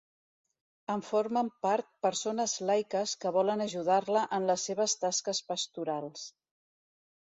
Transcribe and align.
En 0.93 1.03
formen 1.09 1.51
part 1.65 1.91
persones 2.07 2.57
laiques 2.71 3.15
que 3.23 3.35
volen 3.39 3.63
ajudar-la 3.69 4.27
en 4.41 4.51
les 4.53 4.69
seves 4.73 5.01
tasques 5.07 5.47
pastorals. 5.55 6.31